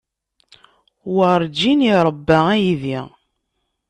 Werǧin 1.15 1.79
iṛebba 1.91 2.37
aydi. 2.53 2.99